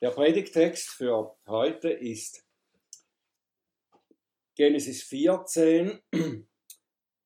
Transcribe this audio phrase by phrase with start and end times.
[0.00, 2.44] Der Predigtext für heute ist
[4.56, 6.02] Genesis 14,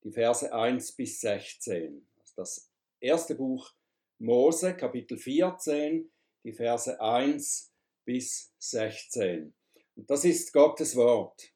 [0.05, 2.07] die Verse 1 bis 16.
[2.37, 2.71] Das
[3.01, 3.73] erste Buch
[4.19, 6.12] Mose, Kapitel 14,
[6.45, 7.73] die Verse 1
[8.04, 9.55] bis 16.
[9.96, 11.50] Und das ist Gottes Wort.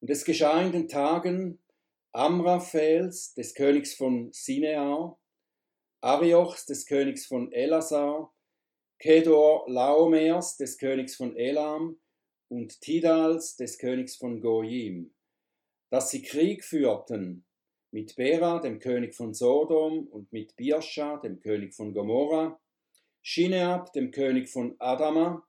[0.00, 1.62] Und es geschah in den Tagen
[2.12, 5.18] Amraphels, des Königs von Sinear,
[6.02, 8.32] Ariochs, des Königs von Elasar,
[9.02, 12.00] Kedor Laomers, des Königs von Elam,
[12.46, 15.12] und Tidals, des Königs von Goyim,
[15.90, 17.44] dass sie Krieg führten
[17.90, 22.60] mit Bera, dem König von Sodom, und mit Birscha, dem König von Gomorra,
[23.22, 25.44] Shineab, dem König von Adama,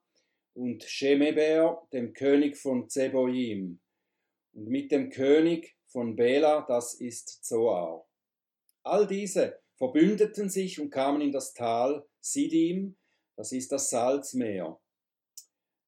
[0.54, 3.78] und Shemeber, dem König von Zeboim,
[4.54, 8.04] und mit dem König von Bela, das ist Zoar.
[8.82, 12.96] All diese verbündeten sich und kamen in das Tal Sidim,
[13.36, 14.78] das ist das Salzmeer.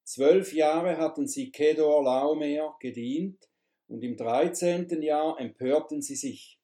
[0.04, 3.42] Zwölf Jahre hatten sie Kedor Laomer gedient,
[3.88, 6.60] und im dreizehnten Jahr empörten sie sich.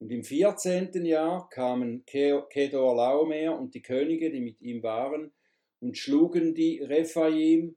[0.00, 5.32] Und im vierzehnten Jahr kamen Kedor Laomer und die Könige, die mit ihm waren,
[5.80, 7.76] und schlugen die Rephaim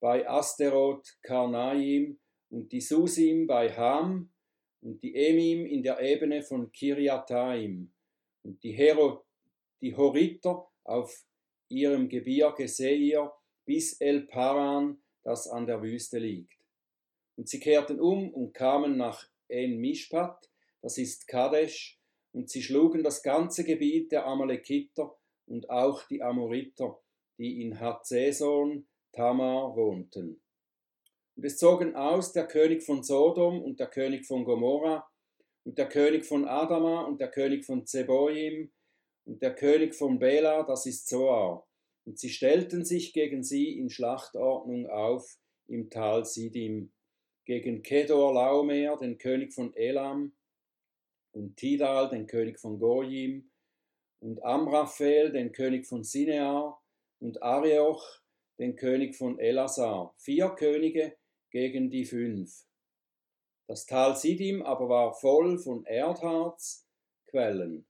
[0.00, 2.18] bei Asteroth Karnaim
[2.50, 4.32] und die Susim bei Ham
[4.80, 7.92] und die Emim in der Ebene von Kiriataim
[8.42, 9.24] und die, Hero,
[9.80, 11.24] die Horiter auf
[11.68, 13.32] ihrem Gebirge Seir
[13.64, 16.58] bis El Paran, das an der Wüste liegt.
[17.36, 20.50] Und sie kehrten um und kamen nach En Mishpat,
[20.82, 21.98] das ist Kadesh,
[22.32, 27.00] und sie schlugen das ganze Gebiet der Amalekiter und auch die Amoriter,
[27.38, 30.42] die in Hazeson Tamar wohnten.
[31.36, 35.08] Und es zogen aus der König von Sodom und der König von Gomorra
[35.64, 38.72] und der König von Adama und der König von Zeboim
[39.24, 41.66] und der König von Bela, das ist Zoar.
[42.06, 46.92] Und sie stellten sich gegen sie in Schlachtordnung auf im Tal Sidim,
[47.46, 50.36] gegen Kedor Laomer, den König von Elam,
[51.32, 53.50] und Tidal, den König von Goyim,
[54.20, 56.80] und Amraphel, den König von Sinear,
[57.20, 58.20] und Arioch,
[58.58, 60.14] den König von Elasar.
[60.18, 61.16] Vier Könige,
[61.50, 62.66] gegen die fünf.
[63.66, 67.86] Das Tal Sidim aber war voll von Erdharzquellen.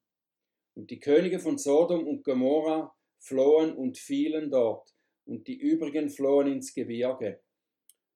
[0.75, 6.49] Und die Könige von Sodom und Gomorra flohen und fielen dort, und die übrigen flohen
[6.49, 7.41] ins Gebirge.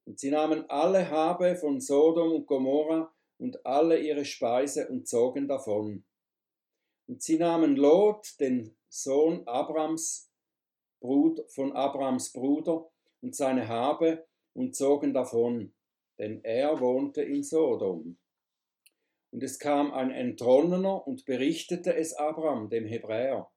[0.05, 5.47] Und sie nahmen alle Habe von Sodom und Gomorra und alle ihre Speise und zogen
[5.47, 6.05] davon.
[7.07, 10.31] Und sie nahmen Lot, den Sohn Abrams,
[11.01, 12.91] von Abrams Bruder,
[13.21, 15.73] und seine Habe und zogen davon,
[16.19, 18.17] denn er wohnte in Sodom.
[19.31, 23.51] Und es kam ein Entronnener und berichtete es Abram, dem Hebräer.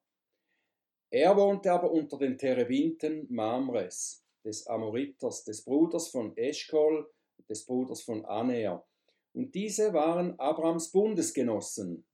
[1.09, 7.09] Er wohnte aber unter den Terebinten Mamres, des Amoriters, des Bruders von Eschkol,
[7.49, 8.85] des Bruders von Aner.
[9.33, 12.05] Und diese waren Abrams Bundesgenossen.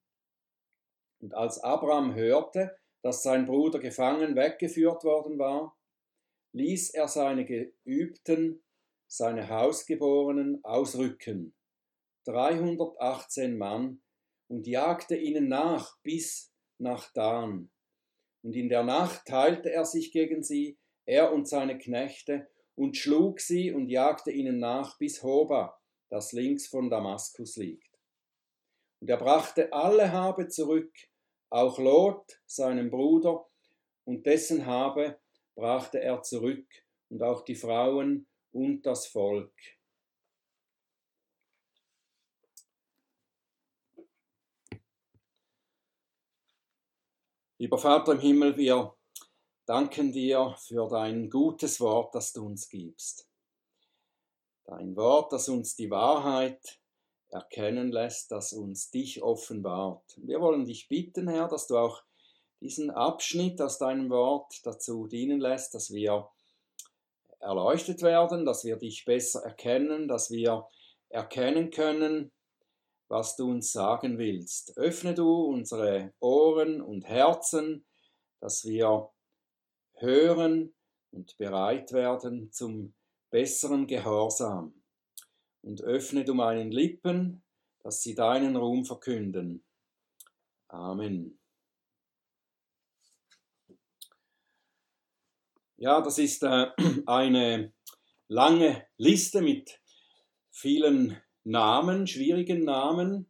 [1.20, 5.76] Und als Abram hörte, dass sein Bruder gefangen weggeführt worden war,
[6.54, 8.64] ließ er seine Geübten
[9.08, 11.56] seine Hausgeborenen ausrücken,
[12.28, 14.02] 318 Mann,
[14.50, 17.70] und jagte ihnen nach bis nach Dan.
[18.44, 23.40] Und in der Nacht teilte er sich gegen sie, er und seine Knechte, und schlug
[23.40, 25.78] sie und jagte ihnen nach bis Hoba,
[26.10, 27.90] das links von Damaskus liegt.
[29.02, 30.94] Und er brachte alle Habe zurück,
[31.50, 33.48] auch Lot, seinem Bruder,
[34.06, 35.20] und dessen Habe
[35.56, 36.68] brachte er zurück,
[37.10, 39.77] und auch die Frauen und das Volk.
[47.60, 48.96] Lieber Vater im Himmel, wir
[49.66, 53.28] danken dir für dein gutes Wort, das du uns gibst.
[54.66, 56.80] Dein Wort, das uns die Wahrheit
[57.30, 60.04] erkennen lässt, das uns dich offenbart.
[60.18, 62.04] Wir wollen dich bitten, Herr, dass du auch
[62.62, 66.30] diesen Abschnitt aus deinem Wort dazu dienen lässt, dass wir
[67.40, 70.68] erleuchtet werden, dass wir dich besser erkennen, dass wir
[71.10, 72.32] erkennen können,
[73.08, 74.78] was du uns sagen willst.
[74.78, 77.86] Öffne du unsere Ohren und Herzen,
[78.40, 79.10] dass wir
[79.96, 80.74] hören
[81.12, 82.94] und bereit werden zum
[83.30, 84.84] besseren Gehorsam.
[85.62, 87.44] Und öffne du meinen Lippen,
[87.84, 89.64] dass sie deinen Ruhm verkünden.
[90.68, 91.40] Amen.
[95.78, 96.72] Ja, das ist äh,
[97.06, 97.74] eine
[98.28, 99.80] lange Liste mit
[100.52, 103.26] vielen Namen, schwierigen Namen.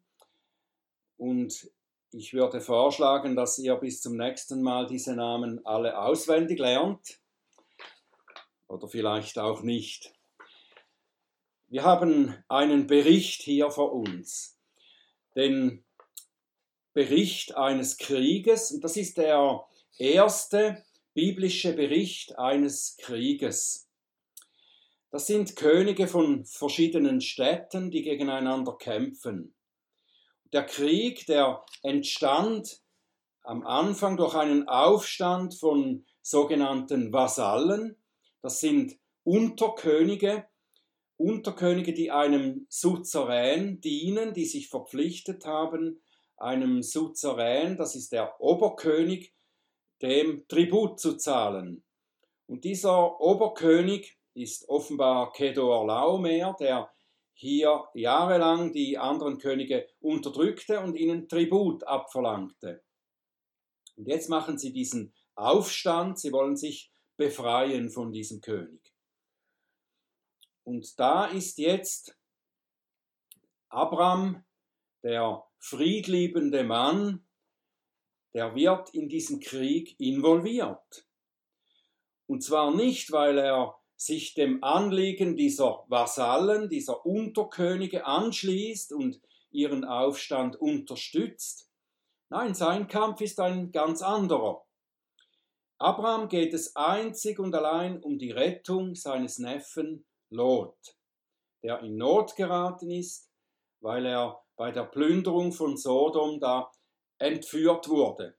[1.18, 1.72] Und
[2.12, 7.20] ich würde vorschlagen, dass ihr bis zum nächsten Mal diese Namen alle auswendig lernt
[8.68, 10.14] oder vielleicht auch nicht.
[11.68, 14.58] Wir haben einen Bericht hier vor uns,
[15.36, 15.86] den
[16.94, 19.64] Bericht eines Krieges, und das ist der
[20.00, 20.84] erste
[21.14, 23.87] biblische Bericht eines Krieges.
[25.18, 29.56] Das sind Könige von verschiedenen Städten, die gegeneinander kämpfen.
[30.54, 32.84] Der Krieg, der entstand
[33.42, 37.96] am Anfang durch einen Aufstand von sogenannten Vasallen,
[38.44, 40.46] das sind Unterkönige,
[41.16, 46.00] Unterkönige, die einem Suzerän dienen, die sich verpflichtet haben,
[46.38, 49.34] einem Suzerän, das ist der Oberkönig,
[50.00, 51.84] dem Tribut zu zahlen.
[52.46, 56.92] Und dieser Oberkönig ist offenbar Kedor Laomer, der
[57.34, 62.84] hier jahrelang die anderen Könige unterdrückte und ihnen Tribut abverlangte.
[63.96, 68.94] Und jetzt machen sie diesen Aufstand, sie wollen sich befreien von diesem König.
[70.64, 72.18] Und da ist jetzt
[73.70, 74.44] Abraham,
[75.04, 77.28] der friedliebende Mann,
[78.34, 81.08] der wird in diesen Krieg involviert.
[82.28, 89.84] Und zwar nicht, weil er sich dem Anliegen dieser Vasallen, dieser Unterkönige anschließt und ihren
[89.84, 91.70] Aufstand unterstützt.
[92.30, 94.64] Nein, sein Kampf ist ein ganz anderer.
[95.80, 100.96] Abraham geht es einzig und allein um die Rettung seines Neffen Lot,
[101.64, 103.32] der in Not geraten ist,
[103.80, 106.72] weil er bei der Plünderung von Sodom da
[107.20, 108.37] entführt wurde.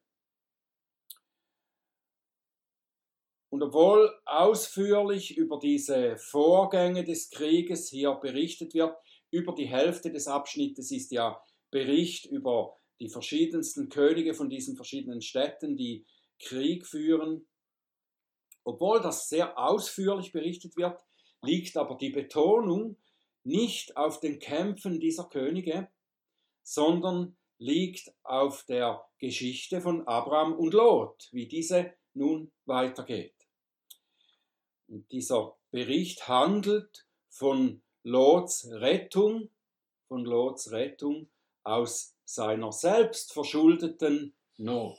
[3.51, 8.95] Und obwohl ausführlich über diese Vorgänge des Krieges hier berichtet wird,
[9.31, 15.23] über die Hälfte des Abschnittes ist ja Bericht über die verschiedensten Könige von diesen verschiedenen
[15.23, 16.05] Städten, die
[16.39, 17.47] Krieg führen.
[18.65, 21.01] Obwohl das sehr ausführlich berichtet wird,
[21.43, 22.97] liegt aber die Betonung
[23.45, 25.89] nicht auf den Kämpfen dieser Könige,
[26.63, 33.38] sondern liegt auf der Geschichte von Abraham und Lot, wie diese nun weitergeht.
[34.89, 39.51] Und dieser Bericht handelt von Lots Rettung,
[40.09, 41.29] von Lots Rettung
[41.63, 44.99] aus seiner selbstverschuldeten Not.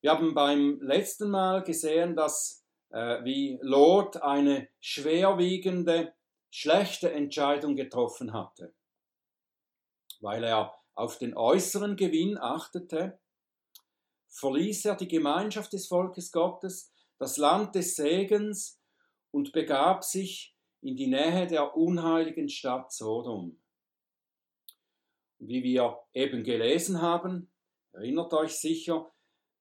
[0.00, 6.14] Wir haben beim letzten Mal gesehen, dass äh, wie Lot eine schwerwiegende,
[6.50, 8.74] schlechte Entscheidung getroffen hatte,
[10.20, 13.18] weil er auf den äußeren Gewinn achtete,
[14.34, 18.80] verließ er die Gemeinschaft des Volkes Gottes, das Land des Segens
[19.30, 23.60] und begab sich in die Nähe der unheiligen Stadt Sodom.
[25.38, 27.52] Wie wir eben gelesen haben,
[27.92, 29.10] erinnert euch sicher,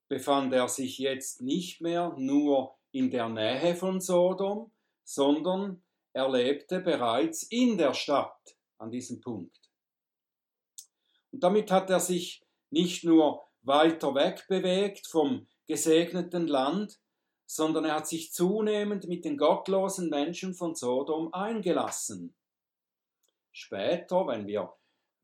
[0.07, 4.71] befand er sich jetzt nicht mehr nur in der Nähe von Sodom,
[5.03, 5.83] sondern
[6.13, 9.71] er lebte bereits in der Stadt an diesem Punkt.
[11.31, 16.99] Und damit hat er sich nicht nur weiter weg bewegt vom gesegneten Land,
[17.45, 22.35] sondern er hat sich zunehmend mit den gottlosen Menschen von Sodom eingelassen.
[23.51, 24.73] Später, wenn wir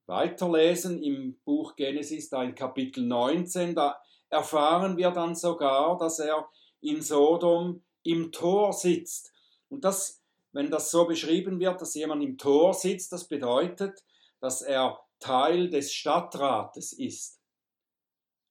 [0.06, 6.48] weiterlesen im Buch Genesis, da in Kapitel 19, da erfahren wir dann sogar, dass er
[6.82, 9.34] in Sodom im Tor sitzt.
[9.70, 10.22] Und das,
[10.52, 14.04] wenn das so beschrieben wird, dass jemand im Tor sitzt, das bedeutet,
[14.40, 17.39] dass er Teil des Stadtrates ist.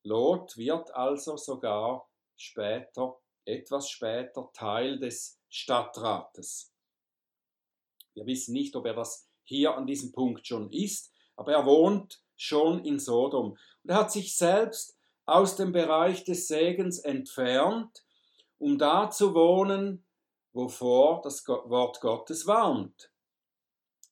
[0.03, 6.73] Lot wird also sogar später, etwas später, Teil des Stadtrates.
[8.15, 12.23] Wir wissen nicht, ob er das hier an diesem Punkt schon ist, aber er wohnt
[12.37, 13.53] schon in Sodom.
[13.53, 18.05] Und er hat sich selbst aus dem Bereich des Segens entfernt,
[18.59, 20.05] um da zu wohnen,
[20.53, 23.11] wovor das Wort Gottes warnt.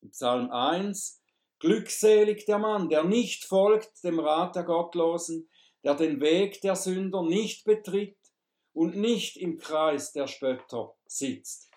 [0.03, 1.23] In Psalm 1
[1.59, 5.49] Glückselig der Mann, der nicht folgt dem Rat der Gottlosen,
[5.87, 8.19] der den Weg der Sünder nicht betritt
[8.73, 11.71] und nicht im Kreis der Spötter sitzt.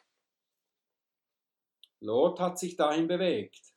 [2.01, 3.71] Lot hat sich dahin bewegt.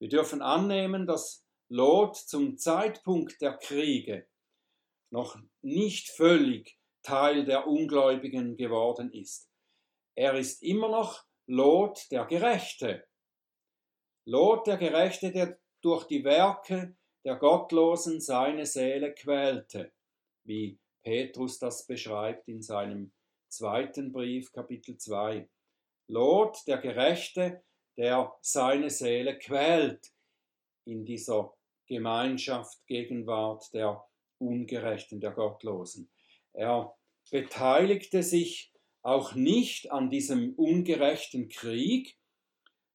[0.00, 4.26] Wir dürfen annehmen, dass Lot zum Zeitpunkt der Kriege
[5.10, 9.50] noch nicht völlig Teil der Ungläubigen geworden ist.
[10.14, 13.06] Er ist immer noch Lot der Gerechte.
[14.24, 19.92] Lot der Gerechte, der durch die Werke der Gottlosen seine Seele quälte,
[20.44, 23.12] wie Petrus das beschreibt in seinem
[23.48, 25.48] zweiten Brief, Kapitel 2.
[26.08, 27.62] Lot der Gerechte,
[27.96, 30.12] der seine Seele quält,
[30.84, 31.54] in dieser
[31.86, 34.04] Gemeinschaft, Gegenwart der
[34.38, 36.10] Ungerechten, der Gottlosen.
[36.52, 36.94] Er
[37.30, 42.18] beteiligte sich auch nicht an diesem ungerechten Krieg,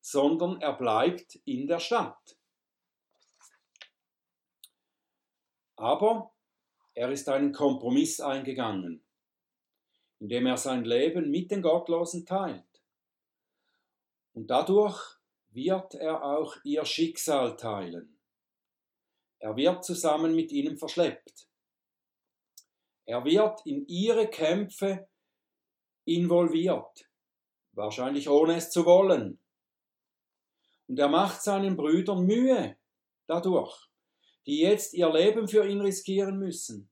[0.01, 2.38] sondern er bleibt in der Stadt.
[5.79, 6.33] Aber
[6.93, 9.01] er ist einen Kompromiss eingegangen,
[10.19, 12.83] indem er sein Leben mit den Gottlosen teilt.
[14.33, 15.01] Und dadurch
[15.51, 18.19] wird er auch ihr Schicksal teilen.
[19.37, 21.47] Er wird zusammen mit ihnen verschleppt.
[23.05, 25.07] Er wird in ihre Kämpfe
[26.03, 27.09] involviert,
[27.71, 29.39] wahrscheinlich ohne es zu wollen.
[30.89, 32.77] Und er macht seinen Brüdern Mühe
[33.27, 33.88] dadurch
[34.49, 36.89] die jetzt ihr Leben für ihn riskieren müssen.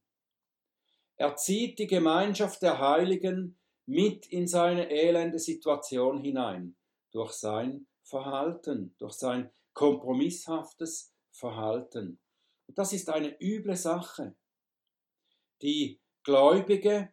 [1.16, 6.78] Er zieht die Gemeinschaft der Heiligen mit in seine elende Situation hinein,
[7.12, 12.20] durch sein Verhalten, durch sein kompromisshaftes Verhalten.
[12.68, 14.36] Und das ist eine üble Sache.
[15.64, 17.12] Die Gläubige,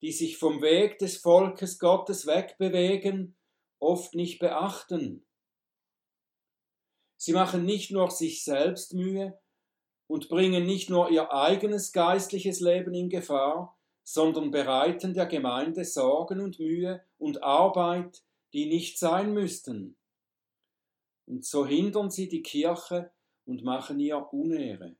[0.00, 3.36] die sich vom Weg des Volkes Gottes wegbewegen,
[3.78, 5.26] oft nicht beachten.
[7.18, 9.38] Sie machen nicht nur sich selbst Mühe,
[10.06, 16.40] und bringen nicht nur ihr eigenes geistliches Leben in Gefahr, sondern bereiten der Gemeinde Sorgen
[16.40, 18.22] und Mühe und Arbeit,
[18.52, 19.96] die nicht sein müssten.
[21.26, 23.10] Und so hindern sie die Kirche
[23.46, 24.96] und machen ihr Unehre.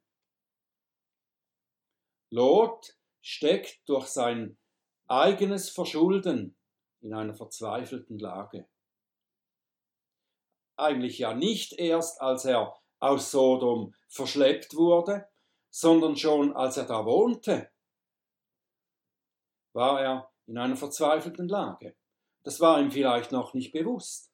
[2.30, 4.58] Lot steckt durch sein
[5.06, 6.56] eigenes Verschulden
[7.00, 8.68] in einer verzweifelten Lage.
[10.76, 15.28] Eigentlich ja nicht erst, als er aus Sodom verschleppt wurde,
[15.70, 17.70] sondern schon als er da wohnte,
[19.72, 21.96] war er in einer verzweifelten Lage.
[22.42, 24.32] Das war ihm vielleicht noch nicht bewusst.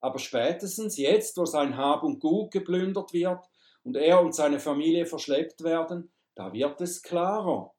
[0.00, 3.44] Aber spätestens jetzt, wo sein Hab und Gut geplündert wird
[3.84, 7.74] und er und seine Familie verschleppt werden, da wird es klarer.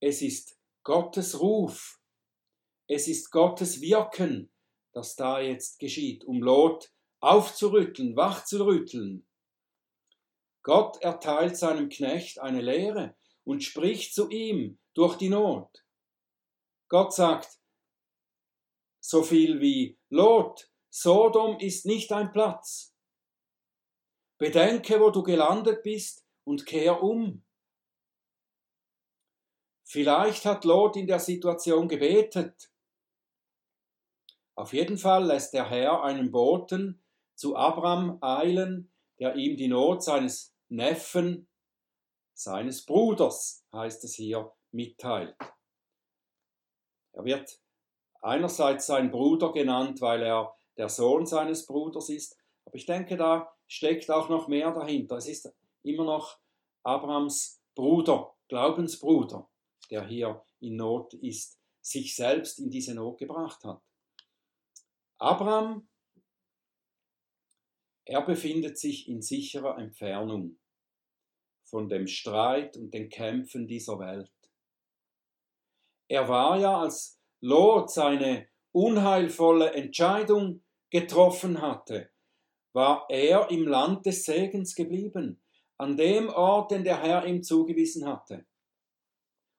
[0.00, 2.00] Es ist Gottes Ruf,
[2.86, 4.50] es ist Gottes Wirken,
[4.92, 9.26] das da jetzt geschieht, um Lot aufzurütteln, wachzurütteln.
[10.62, 15.84] Gott erteilt seinem Knecht eine Lehre und spricht zu ihm durch die Not.
[16.88, 17.58] Gott sagt
[19.00, 22.94] so viel wie Lot, Sodom ist nicht ein Platz.
[24.38, 27.44] Bedenke, wo du gelandet bist und kehr um.
[29.84, 32.70] Vielleicht hat Lot in der Situation gebetet.
[34.54, 37.02] Auf jeden Fall lässt der Herr einen Boten
[37.40, 41.48] zu Abraham eilen, der ihm die Not seines Neffen,
[42.34, 45.34] seines Bruders, heißt es hier, mitteilt.
[47.12, 47.58] Er wird
[48.20, 53.50] einerseits sein Bruder genannt, weil er der Sohn seines Bruders ist, aber ich denke, da
[53.66, 55.16] steckt auch noch mehr dahinter.
[55.16, 55.50] Es ist
[55.82, 56.38] immer noch
[56.82, 59.48] Abrahams Bruder, Glaubensbruder,
[59.90, 63.80] der hier in Not ist, sich selbst in diese Not gebracht hat.
[65.16, 65.89] Abraham
[68.10, 70.58] er befindet sich in sicherer Entfernung
[71.62, 74.32] von dem Streit und den Kämpfen dieser Welt.
[76.08, 82.10] Er war ja, als Lot seine unheilvolle Entscheidung getroffen hatte,
[82.72, 85.40] war er im Land des Segens geblieben,
[85.78, 88.44] an dem Ort, den der Herr ihm zugewiesen hatte.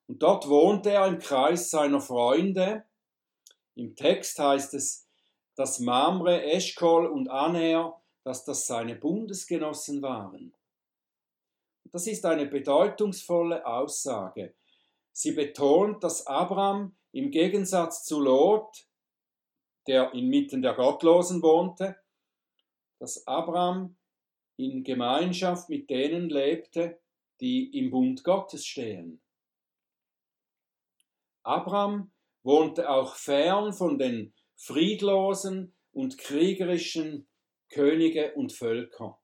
[0.08, 2.84] Und dort wohnte er im Kreis seiner Freunde.
[3.76, 5.08] Im Text heißt es,
[5.56, 10.54] dass Mamre, Eschkol und Aner dass das seine Bundesgenossen waren.
[11.90, 14.54] Das ist eine bedeutungsvolle Aussage.
[15.12, 18.86] Sie betont, dass Abraham im Gegensatz zu Lot,
[19.86, 21.96] der inmitten der Gottlosen wohnte,
[22.98, 23.96] dass Abraham
[24.56, 27.00] in Gemeinschaft mit denen lebte,
[27.40, 29.20] die im Bund Gottes stehen.
[31.42, 32.12] Abraham
[32.44, 37.26] wohnte auch fern von den friedlosen und kriegerischen
[37.72, 39.18] Könige und Völker.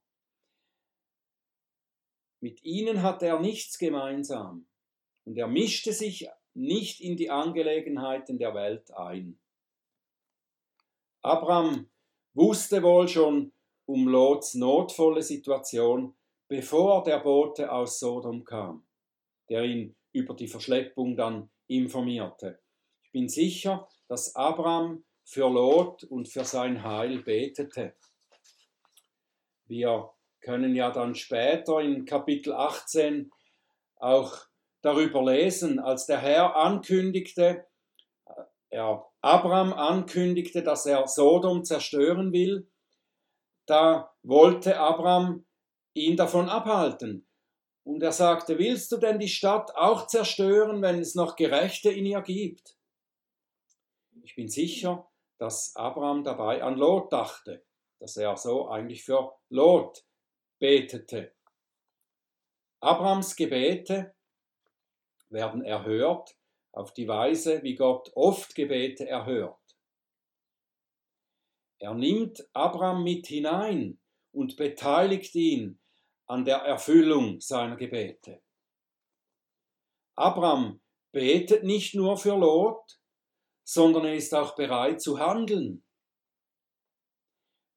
[2.41, 4.67] Mit ihnen hatte er nichts gemeinsam
[5.25, 9.39] und er mischte sich nicht in die Angelegenheiten der Welt ein.
[11.21, 11.91] Abraham
[12.33, 13.53] wusste wohl schon
[13.85, 16.17] um Lots notvolle Situation,
[16.49, 18.87] bevor der Bote aus Sodom kam,
[19.51, 22.63] der ihn über die Verschleppung dann informierte.
[23.03, 27.95] Ich bin sicher, dass Abraham für Lot und für sein Heil betete.
[29.69, 30.11] Wir
[30.41, 33.31] können ja dann später in Kapitel 18
[33.97, 34.35] auch
[34.81, 37.67] darüber lesen, als der Herr ankündigte,
[38.27, 38.33] äh,
[38.71, 42.71] er Abraham ankündigte, dass er Sodom zerstören will,
[43.67, 45.45] da wollte Abraham
[45.93, 47.29] ihn davon abhalten.
[47.85, 52.07] Und er sagte, willst du denn die Stadt auch zerstören, wenn es noch Gerechte in
[52.07, 52.77] ihr gibt?
[54.23, 57.65] Ich bin sicher, dass Abraham dabei an Lot dachte,
[57.99, 60.05] dass er so eigentlich für Lot
[60.59, 61.35] betete.
[62.81, 64.15] Abrahams Gebete
[65.31, 66.37] werden erhört
[66.73, 69.59] auf die Weise, wie Gott oft Gebete erhört.
[71.81, 74.01] Er nimmt Abraham mit hinein
[74.33, 75.81] und beteiligt ihn
[76.27, 78.43] an der Erfüllung seiner Gebete.
[80.17, 80.81] Abraham
[81.13, 83.01] betet nicht nur für Lot,
[83.65, 85.85] sondern er ist auch bereit zu handeln,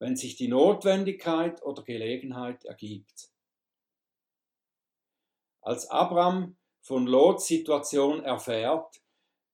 [0.02, 3.30] wenn sich die Notwendigkeit oder Gelegenheit ergibt.
[5.60, 9.00] Als Abraham von Lots Situation erfährt,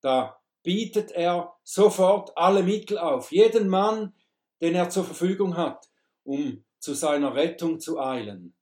[0.01, 4.15] da bietet er sofort alle Mittel auf, jeden Mann,
[4.63, 5.87] den er zur Verfügung hat,
[6.25, 8.57] um zu seiner Rettung zu eilen.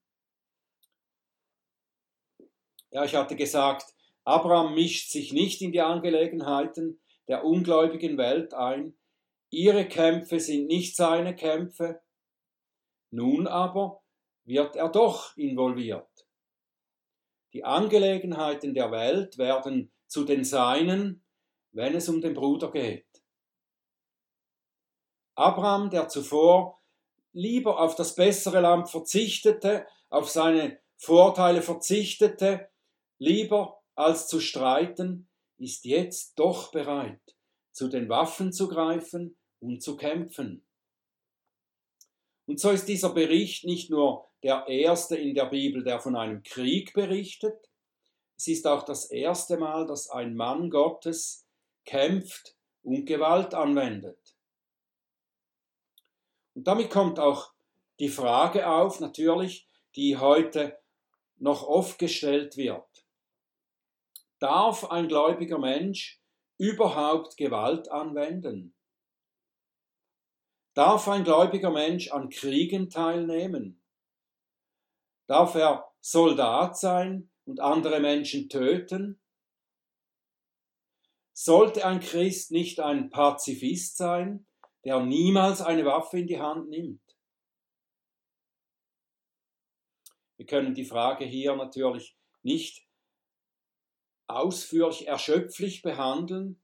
[2.91, 8.99] Ja, ich hatte gesagt, Abraham mischt sich nicht in die Angelegenheiten der ungläubigen Welt ein.
[9.51, 12.03] Ihre Kämpfe sind nicht seine Kämpfe.
[13.11, 14.03] Nun aber
[14.45, 16.09] wird er doch involviert.
[17.53, 21.25] Die Angelegenheiten der Welt werden zu den Seinen,
[21.73, 23.07] wenn es um den Bruder geht.
[25.35, 26.83] Abraham, der zuvor
[27.33, 32.71] lieber auf das bessere Land verzichtete, auf seine Vorteile verzichtete,
[33.19, 37.36] lieber als zu streiten, ist jetzt doch bereit,
[37.77, 40.67] zu den Waffen zu greifen und zu kämpfen.
[42.47, 46.43] Und so ist dieser Bericht nicht nur der erste in der Bibel, der von einem
[46.43, 47.69] Krieg berichtet,
[48.39, 51.47] es ist auch das erste Mal, dass ein Mann Gottes
[51.85, 54.35] kämpft und Gewalt anwendet.
[56.55, 57.53] Und damit kommt auch
[57.99, 60.79] die Frage auf, natürlich, die heute
[61.37, 63.07] noch oft gestellt wird.
[64.39, 66.23] Darf ein gläubiger Mensch
[66.59, 68.75] überhaupt Gewalt anwenden?
[70.75, 73.83] Darf ein gläubiger Mensch an Kriegen teilnehmen?
[75.27, 79.21] Darf er Soldat sein und andere Menschen töten?
[81.33, 84.47] Sollte ein Christ nicht ein Pazifist sein,
[84.85, 87.03] der niemals eine Waffe in die Hand nimmt?
[90.37, 92.86] Wir können die Frage hier natürlich nicht
[94.29, 96.61] ausführlich erschöpflich behandeln.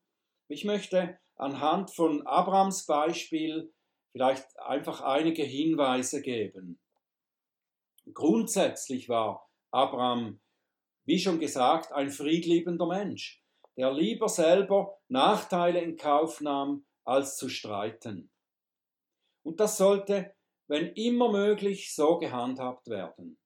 [0.49, 3.73] Ich möchte anhand von Abrahams Beispiel
[4.13, 6.79] vielleicht einfach einige Hinweise geben.
[8.13, 10.41] Grundsätzlich war Abraham,
[11.05, 13.43] wie schon gesagt, ein friedliebender Mensch,
[13.77, 18.31] der lieber selber Nachteile in Kauf nahm, als zu streiten.
[19.45, 20.35] Und das sollte,
[20.69, 23.39] wenn immer möglich, so gehandhabt werden.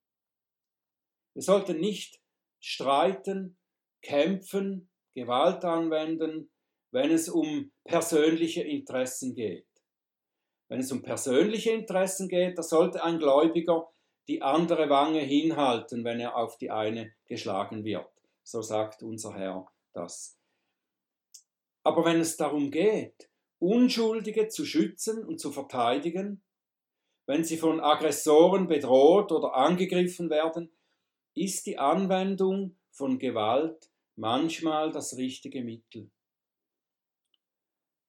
[1.34, 2.20] Wir sollten nicht
[2.60, 3.58] streiten,
[4.06, 6.50] kämpfen, Gewalt anwenden,
[6.92, 9.66] wenn es um persönliche Interessen geht.
[10.68, 13.88] Wenn es um persönliche Interessen geht, da sollte ein Gläubiger
[14.28, 18.10] die andere Wange hinhalten, wenn er auf die eine geschlagen wird.
[18.42, 20.38] So sagt unser Herr das.
[21.84, 26.42] Aber wenn es darum geht, Unschuldige zu schützen und zu verteidigen,
[27.26, 30.72] wenn sie von Aggressoren bedroht oder angegriffen werden,
[31.34, 36.10] ist die Anwendung von Gewalt manchmal das richtige Mittel.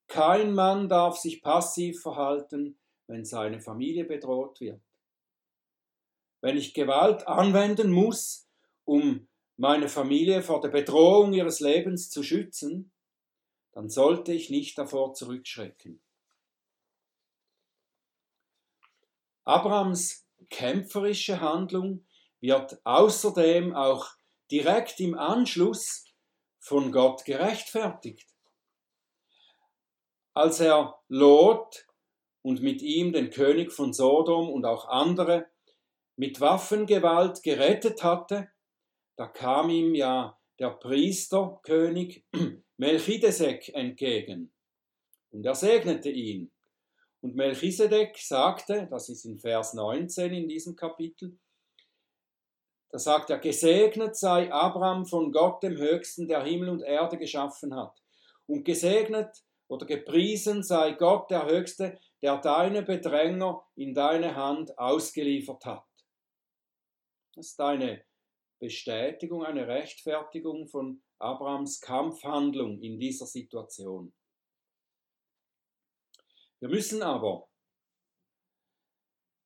[0.08, 4.82] Kein Mann darf sich passiv verhalten, wenn seine Familie bedroht wird.
[6.42, 8.48] Wenn ich Gewalt anwenden muss,
[8.86, 12.92] um meine Familie vor der Bedrohung ihres Lebens zu schützen,
[13.74, 16.02] dann sollte ich nicht davor zurückschrecken.
[19.44, 22.06] Abrahams kämpferische Handlung
[22.40, 24.18] wird außerdem auch
[24.52, 26.06] direkt im Anschluss
[26.60, 28.28] von Gott gerechtfertigt.
[30.34, 31.88] Als er Lot
[32.42, 35.50] und mit ihm den König von Sodom und auch andere
[36.16, 38.50] mit Waffengewalt gerettet hatte,
[39.16, 42.26] da kam ihm ja der Priesterkönig
[42.78, 44.52] Melchisedek entgegen
[45.32, 46.52] und er segnete ihn.
[47.22, 51.38] Und Melchisedek sagte, das ist in Vers 19 in diesem Kapitel,
[52.90, 57.76] da sagt er, gesegnet sei Abraham von Gott dem Höchsten, der Himmel und Erde geschaffen
[57.76, 58.02] hat.
[58.46, 65.66] Und gesegnet oder gepriesen sei Gott der Höchste, der deine Bedränger in deine Hand ausgeliefert
[65.66, 65.86] hat.
[67.36, 68.04] Das ist eine
[68.60, 74.14] Bestätigung, eine Rechtfertigung von Abrahams Kampfhandlung in dieser Situation.
[76.60, 77.48] Wir müssen aber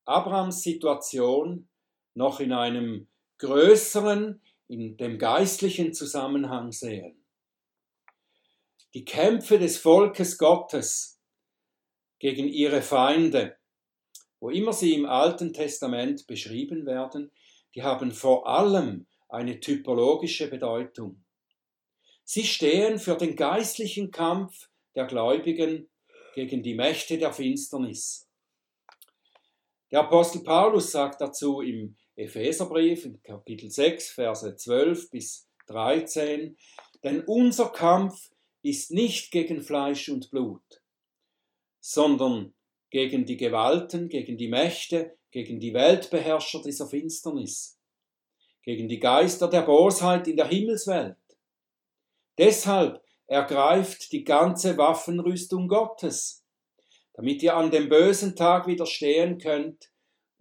[0.06, 1.69] Abrahams Situation
[2.13, 3.11] noch in einem
[3.41, 7.25] größeren, in dem geistlichen Zusammenhang sehen.
[8.93, 11.19] Die Kämpfe des Volkes Gottes
[12.19, 13.58] gegen ihre Feinde,
[14.39, 17.32] wo immer sie im Alten Testament beschrieben werden,
[17.73, 21.23] die haben vor allem eine typologische Bedeutung.
[22.23, 25.89] Sie stehen für den geistlichen Kampf der Gläubigen
[26.36, 28.30] gegen die Mächte der Finsternis.
[29.89, 36.55] Der Apostel Paulus sagt dazu im Epheserbrief in Kapitel 6, Verse 12 bis 13,
[37.03, 38.31] denn unser Kampf
[38.62, 40.81] ist nicht gegen Fleisch und Blut,
[41.79, 42.53] sondern
[42.91, 47.79] gegen die Gewalten, gegen die Mächte, gegen die Weltbeherrscher dieser Finsternis,
[48.62, 51.17] gegen die Geister der Bosheit in der Himmelswelt.
[52.38, 56.43] Deshalb ergreift die ganze Waffenrüstung Gottes,
[57.13, 59.90] damit ihr an dem bösen Tag widerstehen könnt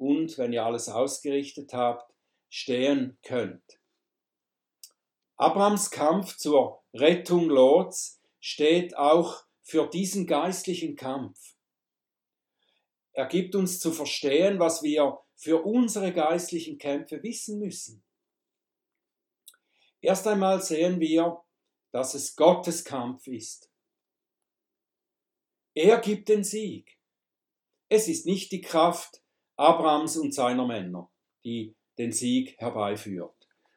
[0.01, 2.11] und, wenn ihr alles ausgerichtet habt,
[2.49, 3.79] stehen könnt.
[5.37, 11.55] Abrams Kampf zur Rettung Lots steht auch für diesen geistlichen Kampf.
[13.13, 18.03] Er gibt uns zu verstehen, was wir für unsere geistlichen Kämpfe wissen müssen.
[20.01, 21.43] Erst einmal sehen wir,
[21.93, 23.71] dass es Gottes Kampf ist.
[25.75, 26.99] Er gibt den Sieg.
[27.91, 29.23] Es ist nicht die Kraft
[29.61, 31.11] Abrams und seiner Männer,
[31.45, 33.35] die den Sieg herbeiführt.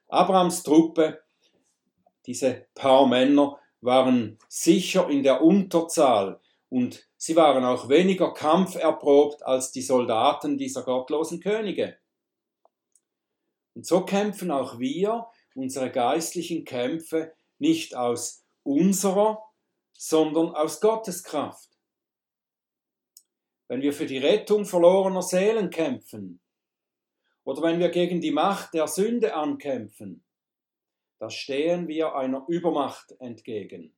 [0.07, 1.21] Abrams Truppe,
[2.25, 9.73] diese paar Männer, waren sicher in der Unterzahl und sie waren auch weniger kampferprobt als
[9.73, 11.97] die Soldaten dieser gottlosen Könige.
[13.75, 19.43] Und so kämpfen auch wir unsere geistlichen Kämpfe nicht aus unserer,
[19.91, 21.72] sondern aus Gottes Kraft.
[23.67, 26.41] Wenn wir für die Rettung verlorener Seelen kämpfen
[27.43, 30.23] oder wenn wir gegen die Macht der Sünde ankämpfen,
[31.19, 33.95] da stehen wir einer Übermacht entgegen.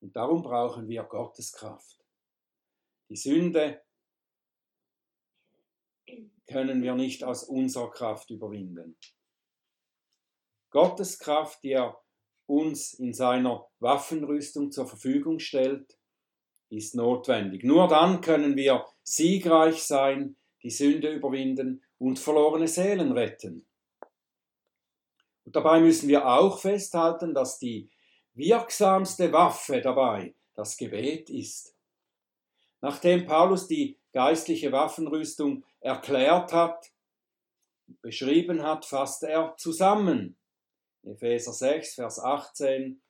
[0.00, 2.04] Und darum brauchen wir Gottes Kraft.
[3.08, 3.82] Die Sünde
[6.46, 8.98] können wir nicht aus unserer Kraft überwinden.
[10.70, 11.98] Gottes Kraft, die er
[12.46, 15.98] uns in seiner Waffenrüstung zur Verfügung stellt,
[16.72, 17.64] ist notwendig.
[17.64, 23.66] Nur dann können wir siegreich sein, die Sünde überwinden und verlorene Seelen retten.
[25.44, 27.90] Und dabei müssen wir auch festhalten, dass die
[28.34, 31.76] wirksamste Waffe dabei das Gebet ist.
[32.80, 36.90] Nachdem Paulus die geistliche Waffenrüstung erklärt hat,
[38.00, 40.36] beschrieben hat, fasst er zusammen.
[41.02, 43.02] Epheser 6, Vers 18.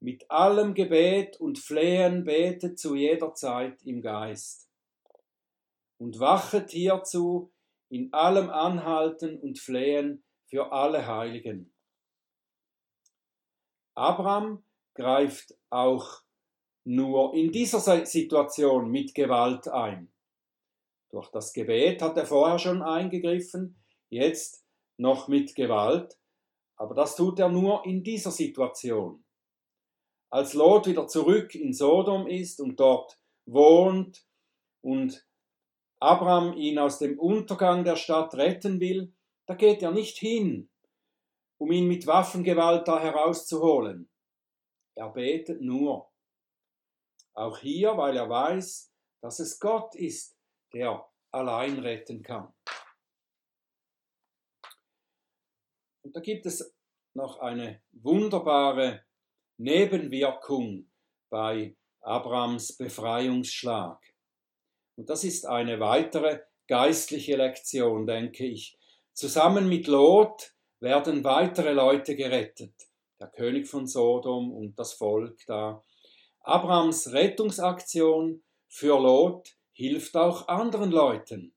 [0.00, 4.70] Mit allem Gebet und Flehen betet zu jeder Zeit im Geist.
[5.98, 7.52] Und wachet hierzu
[7.88, 11.72] in allem Anhalten und Flehen für alle Heiligen.
[13.94, 14.62] Abraham
[14.94, 16.22] greift auch
[16.84, 20.12] nur in dieser Situation mit Gewalt ein.
[21.10, 24.64] Durch das Gebet hat er vorher schon eingegriffen, jetzt
[24.96, 26.18] noch mit Gewalt,
[26.76, 29.24] aber das tut er nur in dieser Situation.
[30.30, 34.26] Als Lot wieder zurück in Sodom ist und dort wohnt
[34.82, 35.26] und
[36.00, 39.14] Abraham ihn aus dem Untergang der Stadt retten will,
[39.46, 40.70] da geht er nicht hin,
[41.58, 44.10] um ihn mit Waffengewalt da herauszuholen.
[44.94, 46.10] Er betet nur.
[47.34, 50.36] Auch hier, weil er weiß, dass es Gott ist,
[50.72, 52.52] der allein retten kann.
[56.02, 56.74] Und da gibt es
[57.14, 59.04] noch eine wunderbare
[59.58, 60.88] Nebenwirkung
[61.30, 63.98] bei Abrams Befreiungsschlag.
[64.96, 68.78] Und das ist eine weitere geistliche Lektion, denke ich.
[69.12, 72.72] Zusammen mit Lot werden weitere Leute gerettet.
[73.18, 75.84] Der König von Sodom und das Volk da.
[76.42, 81.52] Abrams Rettungsaktion für Lot hilft auch anderen Leuten,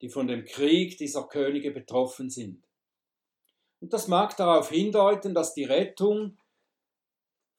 [0.00, 2.64] die von dem Krieg dieser Könige betroffen sind.
[3.80, 6.38] Und das mag darauf hindeuten, dass die Rettung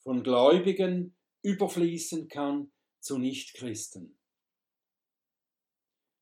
[0.10, 4.17] von Gläubigen überfließen kann zu Nichtchristen.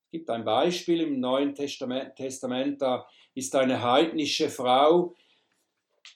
[0.04, 5.16] Es gibt ein Beispiel im Neuen Testament, Testament, da ist eine heidnische Frau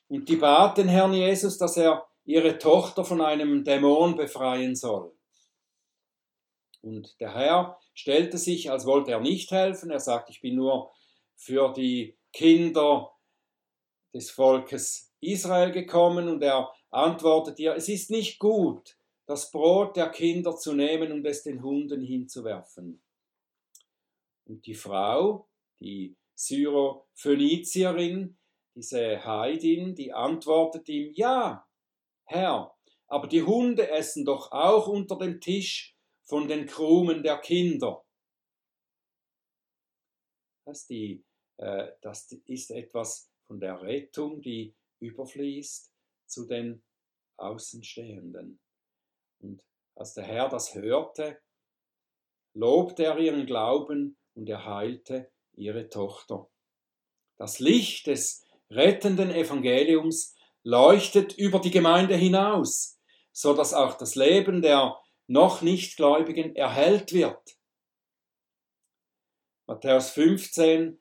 [0.09, 5.15] und die bat den Herrn Jesus, dass er ihre Tochter von einem Dämon befreien soll.
[6.81, 10.91] Und der Herr stellte sich, als wollte er nicht helfen, er sagt, ich bin nur
[11.37, 13.13] für die Kinder
[14.13, 20.09] des Volkes Israel gekommen und er antwortet ihr, es ist nicht gut, das Brot der
[20.09, 23.01] Kinder zu nehmen und es den Hunden hinzuwerfen.
[24.45, 25.47] Und die Frau,
[25.79, 28.37] die Syrophönizierin,
[28.75, 31.67] diese Heidin, die antwortet ihm, ja,
[32.25, 32.75] Herr,
[33.07, 38.03] aber die Hunde essen doch auch unter dem Tisch von den Krumen der Kinder.
[40.65, 41.23] Das, die,
[41.57, 45.90] äh, das ist etwas von der Rettung, die überfließt
[46.31, 46.83] zu den
[47.37, 48.59] Außenstehenden.
[49.39, 49.61] Und
[49.95, 51.39] als der Herr das hörte,
[52.53, 56.49] lobte er ihren Glauben und er heilte ihre Tochter.
[57.37, 62.99] Das Licht des rettenden Evangeliums leuchtet über die Gemeinde hinaus,
[63.31, 67.57] so dass auch das Leben der noch Nichtgläubigen erhellt wird.
[69.65, 71.00] Matthäus 15,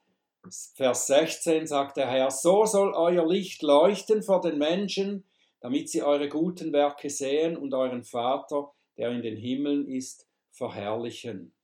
[0.74, 5.28] Vers 16 sagt der Herr, so soll euer Licht leuchten vor den Menschen,
[5.60, 11.54] damit sie eure guten Werke sehen und euren Vater, der in den Himmeln ist, verherrlichen.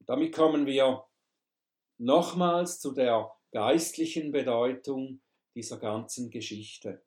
[0.00, 1.04] Damit kommen wir
[1.98, 5.20] nochmals zu der geistlichen Bedeutung
[5.54, 7.04] dieser ganzen Geschichte.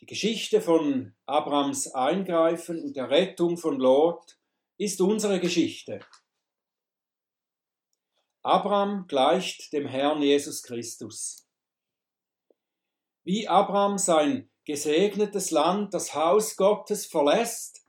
[0.00, 4.38] Die Geschichte von Abrams Eingreifen und der Rettung von Lot
[4.76, 6.00] ist unsere Geschichte.
[8.42, 11.48] Abraham gleicht dem Herrn Jesus Christus.
[13.22, 17.86] Wie Abraham sein gesegnetes Land, das Haus Gottes verlässt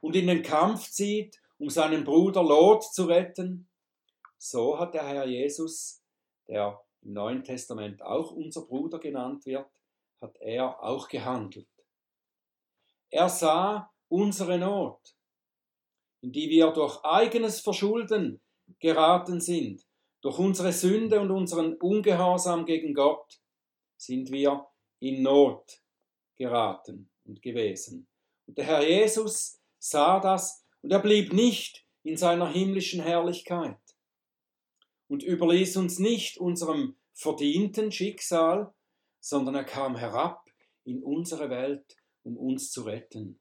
[0.00, 3.68] und in den Kampf zieht, um seinen Bruder Lot zu retten,
[4.38, 6.02] so hat der Herr Jesus,
[6.48, 9.70] der im Neuen Testament auch unser Bruder genannt wird,
[10.20, 11.68] hat er auch gehandelt.
[13.10, 15.14] Er sah unsere Not,
[16.24, 18.40] in die wir durch eigenes Verschulden
[18.78, 19.86] geraten sind,
[20.22, 23.42] durch unsere Sünde und unseren Ungehorsam gegen Gott,
[23.98, 24.66] sind wir
[25.00, 25.82] in Not
[26.36, 28.08] geraten und gewesen.
[28.46, 33.76] Und der Herr Jesus sah das und er blieb nicht in seiner himmlischen Herrlichkeit
[35.08, 38.72] und überließ uns nicht unserem verdienten Schicksal,
[39.20, 40.42] sondern er kam herab
[40.84, 43.38] in unsere Welt, um uns zu retten.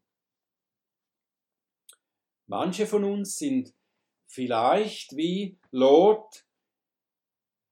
[2.48, 3.74] Manche von uns sind
[4.28, 6.46] vielleicht wie Lot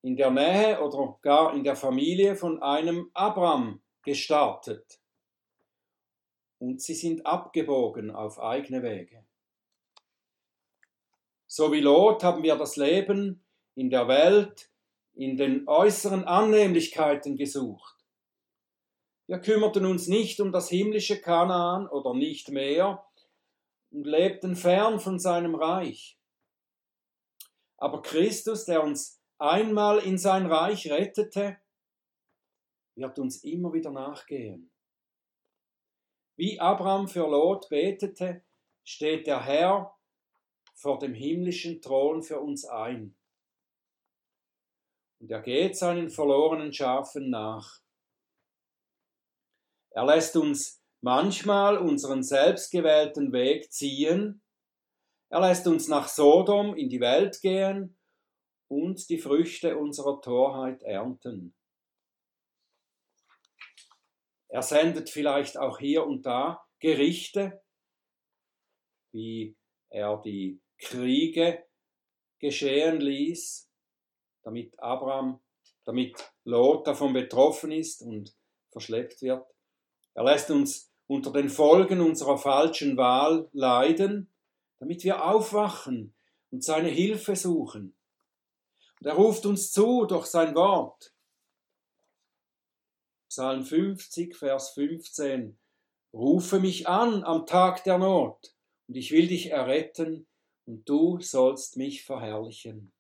[0.02, 5.00] in der Nähe oder gar in der Familie von einem Abraham gestartet.
[6.60, 9.26] Und sie sind abgebogen auf eigene Wege.
[11.48, 13.44] So wie Lot haben wir das Leben
[13.76, 14.72] in der Welt
[15.14, 17.96] in den äußeren Annehmlichkeiten gesucht.
[19.28, 23.04] Wir kümmerten uns nicht um das himmlische Kanaan oder nicht mehr
[23.92, 26.18] und lebten fern von seinem Reich.
[27.78, 31.58] Aber Christus, der uns einmal in sein Reich rettete,
[32.96, 34.72] wird uns immer wieder nachgehen.
[36.38, 38.44] Wie Abraham für Lot betete,
[38.84, 39.98] steht der Herr
[40.76, 43.16] vor dem himmlischen Thron für uns ein.
[45.20, 47.82] Und er geht seinen verlorenen Schafen nach.
[49.92, 54.42] Er lässt uns manchmal unseren selbstgewählten Weg ziehen,
[55.30, 57.98] er lässt uns nach Sodom in die Welt gehen
[58.68, 61.56] und die Früchte unserer Torheit ernten.
[64.50, 67.64] Er sendet vielleicht auch hier und da Gerichte,
[69.14, 69.56] wie
[69.90, 71.66] er die Kriege
[72.40, 73.72] geschehen ließ,
[74.44, 75.40] damit Abraham,
[75.86, 78.36] damit Lot davon betroffen ist und
[78.72, 79.46] verschleppt wird.
[80.14, 84.32] Er lässt uns unter den Folgen unserer falschen Wahl leiden
[84.82, 86.12] damit wir aufwachen
[86.50, 87.96] und seine Hilfe suchen.
[89.00, 91.14] Und er ruft uns zu durch sein Wort.
[93.30, 95.56] Psalm 50, Vers 15.
[96.14, 98.56] Rufe mich an am Tag der Not,
[98.88, 100.26] und ich will dich erretten,
[100.66, 102.92] und du sollst mich verherrlichen.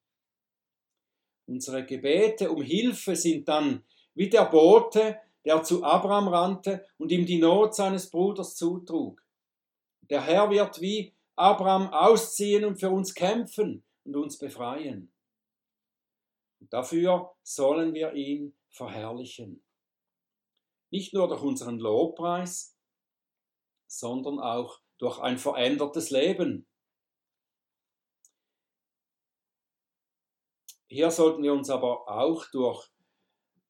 [1.47, 7.25] Unsere Gebete um Hilfe sind dann wie der Bote, der zu Abraham rannte und ihm
[7.25, 9.23] die Not seines Bruders zutrug.
[10.09, 15.11] Der Herr wird wie Abraham ausziehen und für uns kämpfen und uns befreien.
[16.59, 19.63] Und dafür sollen wir ihn verherrlichen.
[20.91, 22.77] Nicht nur durch unseren Lobpreis,
[23.87, 26.67] sondern auch durch ein verändertes Leben.
[30.87, 32.91] Hier sollten wir uns aber auch durch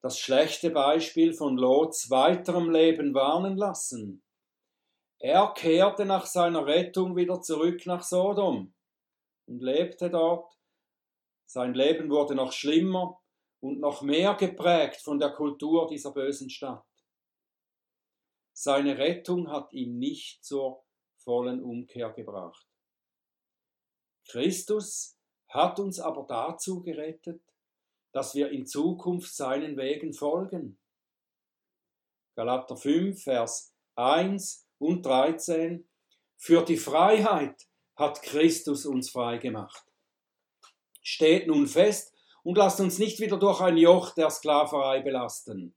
[0.02, 4.24] das schlechte Beispiel von Lots weiterem Leben warnen lassen.
[5.20, 8.74] Er kehrte nach seiner Rettung wieder zurück nach Sodom
[9.46, 10.52] und lebte dort.
[11.46, 13.22] Sein Leben wurde noch schlimmer
[13.60, 16.86] und noch mehr geprägt von der Kultur dieser bösen Stadt.
[18.54, 20.84] Seine Rettung hat ihn nicht zur
[21.18, 22.68] vollen Umkehr gebracht.
[24.28, 27.44] Christus hat uns aber dazu gerettet,
[28.12, 30.78] dass wir in Zukunft seinen Wegen folgen.
[32.36, 35.88] Galater 5, Vers 1 und 13.
[36.38, 39.86] Für die Freiheit hat Christus uns frei gemacht.
[41.02, 45.76] Steht nun fest und lasst uns nicht wieder durch ein Joch der Sklaverei belasten.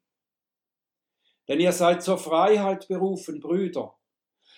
[1.49, 3.99] Denn ihr seid zur Freiheit berufen, Brüder.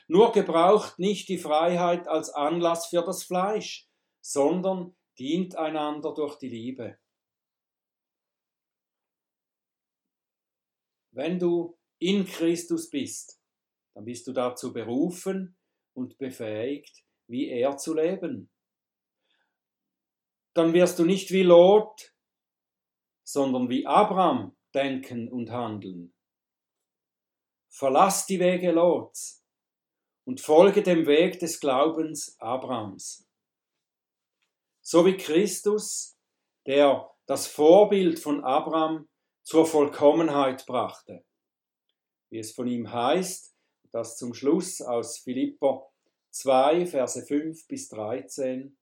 [0.08, 3.88] Nur gebraucht nicht die Freiheit als Anlass für das Fleisch,
[4.20, 6.98] sondern dient einander durch die Liebe.
[11.16, 13.40] Wenn du in Christus bist,
[13.94, 15.57] dann bist du dazu berufen
[15.94, 18.50] und befähigt, wie er zu leben.
[20.52, 22.12] Dann wirst du nicht wie Lot,
[23.24, 26.12] sondern wie Abraham denken und handeln.
[27.70, 29.42] Verlass die Wege Lots
[30.26, 33.26] und folge dem Weg des Glaubens Abrahams.
[34.83, 36.18] So wie Christus,
[36.66, 39.09] der das Vorbild von Abraham
[39.46, 41.24] zur Vollkommenheit brachte.
[42.30, 43.54] Wie es von ihm heißt,
[43.92, 45.87] das zum Schluss aus Philippa
[46.30, 48.76] 2, Verse 5 bis 13.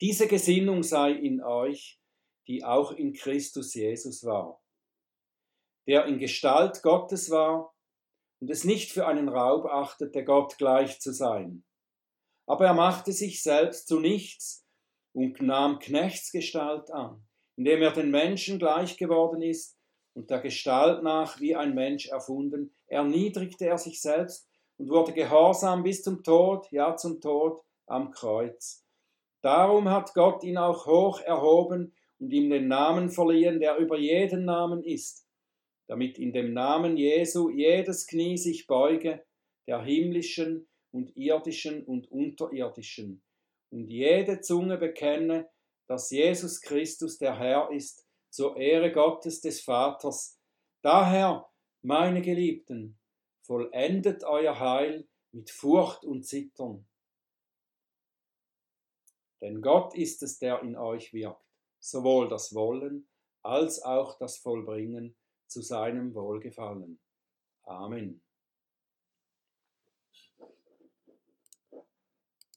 [0.00, 2.00] Diese Gesinnung sei in euch,
[2.46, 4.60] die auch in Christus Jesus war
[5.88, 7.74] der in Gestalt Gottes war
[8.40, 11.64] und es nicht für einen Raub achtete, Gott gleich zu sein.
[12.46, 14.66] Aber er machte sich selbst zu nichts
[15.12, 17.26] und nahm Knechtsgestalt an,
[17.58, 19.76] indem er den Menschen gleich geworden ist
[20.14, 25.82] und der Gestalt nach wie ein Mensch erfunden, erniedrigte er sich selbst und wurde gehorsam
[25.82, 28.86] bis zum Tod, ja zum Tod am Kreuz.
[29.42, 34.44] Darum hat Gott ihn auch hoch erhoben und ihm den Namen verliehen, der über jeden
[34.44, 35.26] Namen ist,
[35.88, 39.24] damit in dem Namen Jesu jedes Knie sich beuge,
[39.66, 43.20] der himmlischen und irdischen und unterirdischen,
[43.70, 45.48] und jede Zunge bekenne,
[45.88, 50.38] dass Jesus Christus der Herr ist, zur Ehre Gottes des Vaters.
[50.82, 51.48] Daher,
[51.82, 52.98] meine Geliebten,
[53.42, 56.86] vollendet euer Heil mit Furcht und Zittern.
[59.40, 61.42] Denn Gott ist es, der in euch wirkt,
[61.80, 63.08] sowohl das Wollen
[63.42, 67.00] als auch das Vollbringen zu seinem Wohlgefallen.
[67.62, 68.22] Amen.